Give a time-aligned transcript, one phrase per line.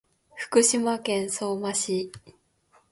[0.35, 2.11] 福島県相馬市